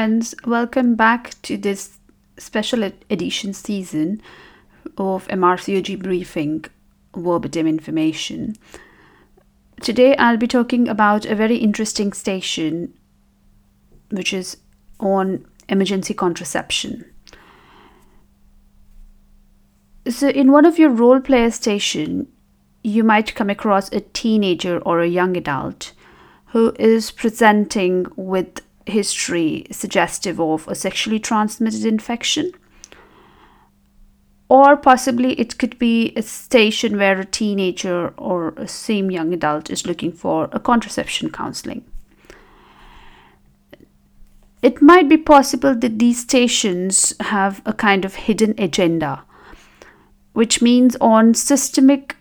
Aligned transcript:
friends. 0.00 0.34
Welcome 0.46 0.94
back 0.94 1.34
to 1.42 1.58
this 1.58 1.98
special 2.38 2.84
ed- 2.84 3.04
edition 3.10 3.52
season 3.52 4.22
of 4.96 5.28
MRCOG 5.28 6.02
Briefing 6.02 6.64
Verbatim 7.14 7.66
Information. 7.66 8.56
Today, 9.82 10.16
I'll 10.16 10.38
be 10.38 10.46
talking 10.46 10.88
about 10.88 11.26
a 11.26 11.34
very 11.34 11.56
interesting 11.56 12.14
station 12.14 12.94
which 14.10 14.32
is 14.32 14.56
on 15.00 15.44
emergency 15.68 16.14
contraception. 16.14 17.04
So, 20.08 20.30
in 20.30 20.50
one 20.50 20.64
of 20.64 20.78
your 20.78 20.88
role 20.88 21.20
player 21.20 21.50
station, 21.50 22.26
you 22.82 23.04
might 23.04 23.34
come 23.34 23.50
across 23.50 23.92
a 23.92 24.00
teenager 24.00 24.78
or 24.78 25.00
a 25.00 25.14
young 25.18 25.36
adult 25.36 25.92
who 26.52 26.74
is 26.78 27.10
presenting 27.10 28.06
with 28.16 28.62
history 28.90 29.66
suggestive 29.70 30.40
of 30.40 30.68
a 30.68 30.74
sexually 30.74 31.18
transmitted 31.18 31.84
infection. 31.84 32.52
Or 34.48 34.76
possibly 34.76 35.32
it 35.40 35.58
could 35.58 35.78
be 35.78 36.12
a 36.16 36.22
station 36.22 36.98
where 36.98 37.20
a 37.20 37.24
teenager 37.24 38.12
or 38.16 38.48
a 38.56 38.66
same 38.66 39.10
young 39.10 39.32
adult 39.32 39.70
is 39.70 39.86
looking 39.86 40.12
for 40.12 40.48
a 40.52 40.58
contraception 40.58 41.30
counseling. 41.30 41.84
It 44.62 44.82
might 44.82 45.08
be 45.08 45.16
possible 45.16 45.74
that 45.74 45.98
these 45.98 46.20
stations 46.20 47.14
have 47.20 47.62
a 47.64 47.72
kind 47.72 48.04
of 48.04 48.14
hidden 48.14 48.54
agenda, 48.58 49.22
which 50.32 50.60
means 50.60 50.96
on 51.00 51.32
systemic 51.32 52.16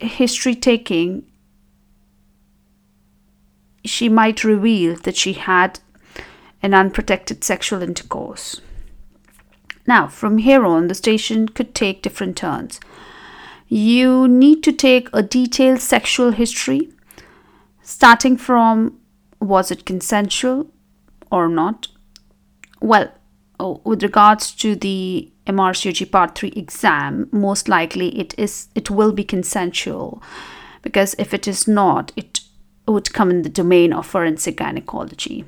history 0.00 0.54
taking, 0.54 1.24
she 3.84 4.08
might 4.08 4.42
reveal 4.42 4.96
that 4.96 5.16
she 5.16 5.34
had 5.34 5.80
an 6.62 6.74
unprotected 6.74 7.44
sexual 7.44 7.82
intercourse. 7.82 8.60
Now, 9.86 10.06
from 10.06 10.38
here 10.38 10.64
on, 10.66 10.88
the 10.88 10.94
station 10.94 11.48
could 11.48 11.74
take 11.74 12.02
different 12.02 12.36
turns. 12.36 12.80
You 13.68 14.28
need 14.28 14.62
to 14.64 14.72
take 14.72 15.08
a 15.12 15.22
detailed 15.22 15.80
sexual 15.80 16.32
history, 16.32 16.90
starting 17.82 18.36
from 18.36 18.98
was 19.40 19.70
it 19.70 19.86
consensual 19.86 20.70
or 21.30 21.48
not? 21.48 21.88
Well, 22.80 23.12
oh, 23.60 23.80
with 23.84 24.02
regards 24.02 24.52
to 24.56 24.74
the 24.74 25.30
MRCOG 25.46 26.10
Part 26.10 26.36
3 26.36 26.50
exam, 26.50 27.28
most 27.30 27.68
likely 27.68 28.18
it 28.18 28.34
is 28.36 28.68
it 28.74 28.90
will 28.90 29.12
be 29.12 29.24
consensual 29.24 30.22
because 30.82 31.14
if 31.18 31.32
it 31.32 31.46
is 31.48 31.68
not, 31.68 32.12
it 32.16 32.40
would 32.86 33.12
come 33.12 33.30
in 33.30 33.42
the 33.42 33.48
domain 33.48 33.92
of 33.92 34.06
forensic 34.06 34.56
gynecology 34.56 35.44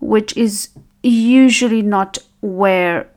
which 0.00 0.36
is 0.36 0.70
usually 1.02 1.82
not 1.82 2.18
where 2.40 3.08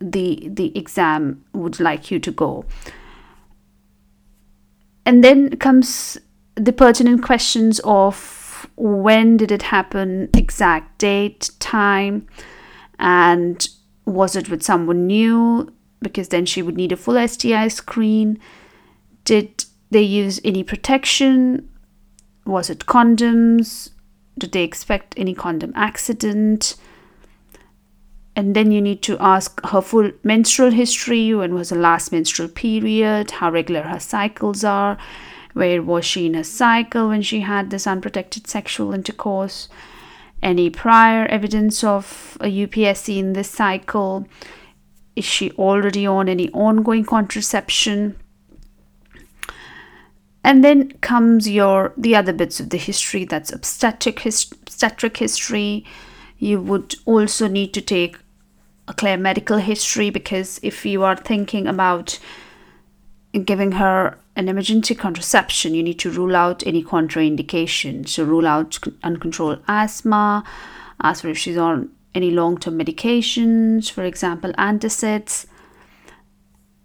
the 0.00 0.48
the 0.50 0.76
exam 0.76 1.44
would 1.52 1.80
like 1.80 2.10
you 2.10 2.18
to 2.18 2.30
go. 2.30 2.64
And 5.04 5.24
then 5.24 5.56
comes 5.56 6.18
the 6.54 6.72
pertinent 6.72 7.22
questions 7.22 7.80
of 7.84 8.68
when 8.76 9.36
did 9.36 9.52
it 9.52 9.62
happen 9.62 10.28
exact 10.34 10.98
date 10.98 11.50
time 11.60 12.26
and 12.98 13.68
was 14.04 14.36
it 14.36 14.50
with 14.50 14.62
someone 14.62 15.06
new? 15.06 15.72
Because 16.00 16.28
then 16.28 16.46
she 16.46 16.62
would 16.62 16.76
need 16.76 16.92
a 16.92 16.96
full 16.96 17.26
STI 17.26 17.68
screen. 17.68 18.38
Did 19.24 19.64
they 19.90 20.02
use 20.02 20.40
any 20.44 20.62
protection? 20.62 21.68
Was 22.44 22.70
it 22.70 22.86
condoms 22.86 23.90
did 24.38 24.52
they 24.52 24.62
expect 24.62 25.14
any 25.16 25.34
condom 25.34 25.72
accident? 25.74 26.76
And 28.36 28.54
then 28.54 28.70
you 28.70 28.80
need 28.80 29.02
to 29.02 29.18
ask 29.18 29.60
her 29.66 29.80
full 29.80 30.12
menstrual 30.22 30.70
history 30.70 31.34
when 31.34 31.54
was 31.54 31.70
the 31.70 31.76
last 31.76 32.12
menstrual 32.12 32.48
period, 32.48 33.32
how 33.32 33.50
regular 33.50 33.82
her 33.82 33.98
cycles 33.98 34.62
are, 34.62 34.96
where 35.54 35.82
was 35.82 36.04
she 36.04 36.26
in 36.26 36.34
her 36.34 36.44
cycle 36.44 37.08
when 37.08 37.22
she 37.22 37.40
had 37.40 37.70
this 37.70 37.86
unprotected 37.86 38.46
sexual 38.46 38.94
intercourse, 38.94 39.68
any 40.40 40.70
prior 40.70 41.26
evidence 41.26 41.82
of 41.82 42.38
a 42.40 42.46
UPSC 42.46 43.18
in 43.18 43.32
this 43.32 43.50
cycle, 43.50 44.26
is 45.16 45.24
she 45.24 45.50
already 45.52 46.06
on 46.06 46.28
any 46.28 46.48
ongoing 46.52 47.04
contraception? 47.04 48.14
And 50.48 50.64
then 50.64 50.90
comes 51.02 51.46
your 51.46 51.92
the 51.98 52.16
other 52.16 52.32
bits 52.32 52.58
of 52.58 52.70
the 52.70 52.78
history. 52.78 53.26
That's 53.26 53.52
obstetric, 53.52 54.20
his, 54.20 54.50
obstetric 54.50 55.18
history. 55.18 55.84
You 56.38 56.58
would 56.62 56.94
also 57.04 57.48
need 57.48 57.74
to 57.74 57.82
take 57.82 58.16
a 58.88 58.94
clear 58.94 59.18
medical 59.18 59.58
history 59.58 60.08
because 60.08 60.58
if 60.62 60.86
you 60.86 61.04
are 61.04 61.16
thinking 61.16 61.66
about 61.66 62.18
giving 63.44 63.72
her 63.72 64.18
an 64.36 64.48
emergency 64.48 64.94
contraception 64.94 65.74
you 65.74 65.82
need 65.82 65.98
to 65.98 66.10
rule 66.10 66.34
out 66.34 66.66
any 66.66 66.82
contraindication. 66.82 68.08
So 68.08 68.24
rule 68.24 68.46
out 68.46 68.78
uncontrolled 69.02 69.62
asthma 69.68 70.44
ask 71.02 71.24
her 71.24 71.28
if 71.28 71.36
she's 71.36 71.58
on 71.58 71.90
any 72.14 72.30
long-term 72.30 72.78
medications 72.78 73.90
for 73.90 74.04
example 74.04 74.54
antacids 74.54 75.44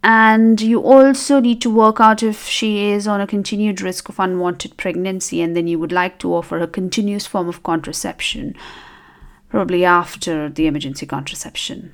and 0.03 0.59
you 0.59 0.81
also 0.81 1.39
need 1.39 1.61
to 1.61 1.73
work 1.73 2.01
out 2.01 2.21
if 2.21 2.45
she 2.45 2.89
is 2.89 3.07
on 3.07 3.21
a 3.21 3.27
continued 3.27 3.81
risk 3.81 4.09
of 4.09 4.19
unwanted 4.19 4.75
pregnancy 4.75 5.41
and 5.41 5.55
then 5.55 5.65
you 5.65 5.79
would 5.79 5.93
like 5.93 6.19
to 6.19 6.33
offer 6.33 6.59
a 6.59 6.67
continuous 6.67 7.25
form 7.25 7.47
of 7.47 7.63
contraception 7.63 8.53
probably 9.49 9.85
after 9.85 10.49
the 10.49 10.67
emergency 10.67 11.05
contraception. 11.05 11.93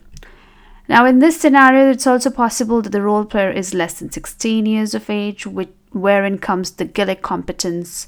Now 0.87 1.05
in 1.05 1.19
this 1.19 1.39
scenario 1.39 1.91
it's 1.91 2.07
also 2.07 2.31
possible 2.31 2.81
that 2.81 2.89
the 2.89 3.01
role 3.03 3.25
player 3.25 3.51
is 3.51 3.75
less 3.75 3.99
than 3.99 4.11
16 4.11 4.65
years 4.65 4.95
of 4.95 5.07
age 5.07 5.45
which, 5.45 5.69
wherein 5.91 6.39
comes 6.39 6.71
the 6.71 6.85
Gillick 6.85 7.21
competence 7.21 8.07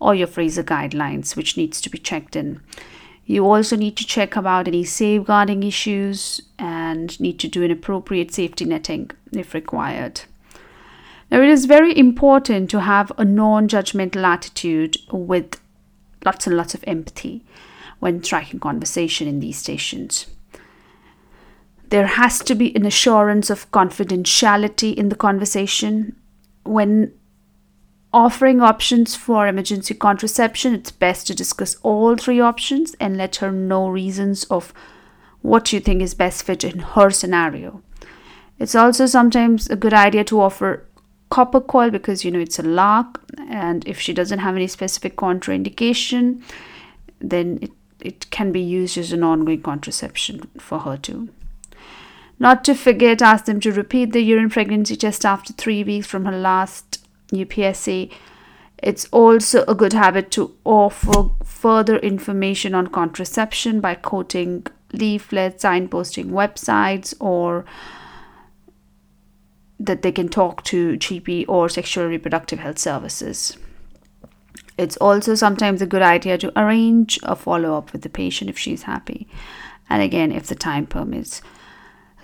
or 0.00 0.12
your 0.12 0.26
Fraser 0.26 0.64
guidelines 0.64 1.36
which 1.36 1.56
needs 1.56 1.80
to 1.82 1.88
be 1.88 1.98
checked 1.98 2.34
in 2.34 2.60
you 3.26 3.44
also 3.44 3.74
need 3.74 3.96
to 3.96 4.06
check 4.06 4.36
about 4.36 4.68
any 4.68 4.84
safeguarding 4.84 5.64
issues 5.64 6.40
and 6.58 7.18
need 7.20 7.40
to 7.40 7.48
do 7.48 7.64
an 7.64 7.72
appropriate 7.72 8.32
safety 8.32 8.64
netting 8.64 9.10
if 9.32 9.52
required. 9.52 10.22
Now, 11.30 11.40
it 11.42 11.48
is 11.48 11.64
very 11.64 11.96
important 11.96 12.70
to 12.70 12.80
have 12.80 13.10
a 13.18 13.24
non 13.24 13.66
judgmental 13.66 14.22
attitude 14.22 14.96
with 15.10 15.60
lots 16.24 16.46
and 16.46 16.56
lots 16.56 16.74
of 16.74 16.84
empathy 16.86 17.44
when 17.98 18.22
striking 18.22 18.60
conversation 18.60 19.26
in 19.26 19.40
these 19.40 19.58
stations. 19.58 20.26
There 21.88 22.06
has 22.06 22.38
to 22.40 22.54
be 22.54 22.74
an 22.76 22.86
assurance 22.86 23.50
of 23.50 23.70
confidentiality 23.72 24.94
in 24.94 25.08
the 25.08 25.16
conversation. 25.16 26.14
When 26.64 27.12
offering 28.16 28.62
options 28.62 29.14
for 29.14 29.46
emergency 29.46 29.92
contraception, 29.92 30.74
it's 30.74 30.90
best 30.90 31.26
to 31.26 31.34
discuss 31.34 31.76
all 31.82 32.16
three 32.16 32.40
options 32.40 32.96
and 32.98 33.14
let 33.18 33.36
her 33.36 33.52
know 33.52 33.86
reasons 33.88 34.44
of 34.44 34.72
what 35.42 35.70
you 35.70 35.78
think 35.78 36.00
is 36.00 36.14
best 36.14 36.42
fit 36.42 36.64
in 36.64 36.78
her 36.78 37.10
scenario. 37.10 37.82
It's 38.58 38.74
also 38.74 39.04
sometimes 39.04 39.68
a 39.68 39.76
good 39.76 39.92
idea 39.92 40.24
to 40.24 40.40
offer 40.40 40.86
copper 41.28 41.60
coil 41.60 41.90
because 41.90 42.24
you 42.24 42.30
know 42.30 42.38
it's 42.38 42.58
a 42.58 42.62
lock 42.62 43.20
and 43.50 43.86
if 43.86 44.00
she 44.00 44.14
doesn't 44.14 44.38
have 44.38 44.56
any 44.56 44.68
specific 44.68 45.16
contraindication 45.16 46.40
then 47.20 47.58
it, 47.60 47.72
it 48.00 48.30
can 48.30 48.50
be 48.50 48.60
used 48.60 48.96
as 48.96 49.12
an 49.12 49.24
ongoing 49.24 49.60
contraception 49.60 50.48
for 50.58 50.78
her 50.78 50.96
too. 50.96 51.28
Not 52.38 52.64
to 52.64 52.74
forget, 52.74 53.20
ask 53.20 53.44
them 53.44 53.60
to 53.60 53.72
repeat 53.72 54.12
the 54.12 54.22
urine 54.22 54.48
pregnancy 54.48 54.96
test 54.96 55.26
after 55.26 55.52
three 55.52 55.84
weeks 55.84 56.06
from 56.06 56.24
her 56.24 56.38
last 56.38 57.05
UPSC. 57.28 58.12
It's 58.78 59.06
also 59.10 59.64
a 59.66 59.74
good 59.74 59.92
habit 59.92 60.30
to 60.32 60.54
offer 60.64 61.30
further 61.44 61.96
information 61.98 62.74
on 62.74 62.88
contraception 62.88 63.80
by 63.80 63.94
quoting 63.94 64.66
leaflets, 64.92 65.64
signposting 65.64 66.26
websites, 66.26 67.14
or 67.18 67.64
that 69.80 70.02
they 70.02 70.12
can 70.12 70.28
talk 70.28 70.62
to 70.64 70.96
GP 70.96 71.46
or 71.48 71.68
sexual 71.68 72.06
reproductive 72.06 72.58
health 72.58 72.78
services. 72.78 73.56
It's 74.78 74.96
also 74.98 75.34
sometimes 75.34 75.80
a 75.80 75.86
good 75.86 76.02
idea 76.02 76.36
to 76.38 76.52
arrange 76.58 77.18
a 77.22 77.34
follow 77.34 77.76
up 77.76 77.92
with 77.92 78.02
the 78.02 78.08
patient 78.10 78.50
if 78.50 78.58
she's 78.58 78.82
happy, 78.82 79.26
and 79.88 80.02
again, 80.02 80.32
if 80.32 80.46
the 80.46 80.54
time 80.54 80.86
permits. 80.86 81.40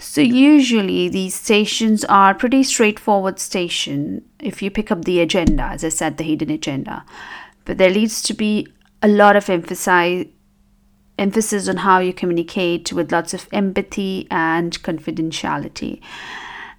So 0.03 0.21
usually 0.21 1.09
these 1.09 1.35
stations 1.35 2.05
are 2.05 2.35
pretty 2.35 2.65
straightforward 2.65 3.39
station 3.39 4.25
if 4.41 4.61
you 4.61 4.71
pick 4.71 4.91
up 4.91 5.05
the 5.05 5.21
agenda, 5.21 5.63
as 5.63 5.85
I 5.85 5.91
said, 5.91 6.17
the 6.17 6.25
hidden 6.25 6.51
agenda. 6.51 7.05
But 7.65 7.79
there 7.79 7.91
needs 7.91 8.21
to 8.23 8.35
be 8.35 8.67
a 9.01 9.09
lot 9.09 9.37
of 9.37 9.49
emphasize 9.49 10.27
emphasis 11.19 11.69
on 11.69 11.79
how 11.79 12.01
you 12.01 12.13
communicate 12.13 12.93
with 12.93 13.13
lots 13.13 13.33
of 13.33 13.49
empathy 13.53 14.27
and 14.29 14.83
confidentiality. 14.83 16.01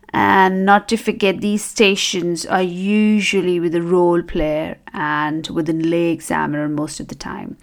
And 0.09 0.65
not 0.65 0.89
to 0.89 0.97
forget, 0.97 1.39
these 1.39 1.63
stations 1.63 2.45
are 2.45 2.61
usually 2.61 3.59
with 3.59 3.73
a 3.73 3.81
role 3.81 4.21
player 4.21 4.77
and 4.93 5.47
with 5.47 5.69
a 5.69 5.73
lay 5.73 6.09
examiner 6.09 6.67
most 6.67 6.99
of 6.99 7.07
the 7.07 7.15
time. 7.15 7.57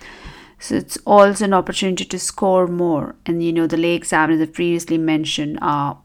So 0.61 0.75
it's 0.77 0.99
also 1.07 1.47
an 1.47 1.55
opportunity 1.55 2.05
to 2.05 2.19
score 2.19 2.67
more. 2.67 3.17
And 3.25 3.43
you 3.43 3.53
know, 3.53 3.67
the 3.67 3.79
lay 3.79 3.95
examiners 3.95 4.39
that 4.41 4.53
previously 4.53 4.99
mentioned 4.99 5.59
are 5.63 5.99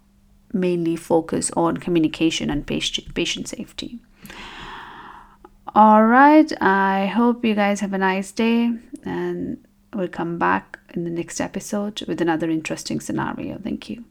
mainly 0.54 0.96
focused 0.96 1.52
on 1.57 1.78
communication 1.78 2.50
and 2.50 2.66
patient, 2.66 3.13
patient 3.13 3.50
safety. 3.50 4.00
All 5.75 6.06
right, 6.06 6.50
I 6.62 7.07
hope 7.07 7.44
you 7.44 7.54
guys 7.54 7.81
have 7.81 7.92
a 7.92 7.98
nice 7.98 8.31
day 8.31 8.72
and 9.04 9.57
we'll 9.94 10.07
come 10.07 10.38
back 10.40 10.80
in 10.94 11.04
the 11.04 11.10
next 11.10 11.42
episode 11.42 12.01
with 12.08 12.22
another 12.22 12.50
interesting 12.50 13.01
scenario. 13.01 13.60
Thank 13.62 13.90
you. 13.90 14.06